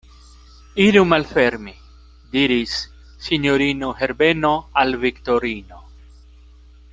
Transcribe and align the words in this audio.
Iru 0.85 1.01
malfermi, 1.09 1.73
diris 2.35 2.79
sinjorino 3.27 3.91
Herbeno 4.01 4.53
al 4.85 4.97
Viktorino. 5.05 5.85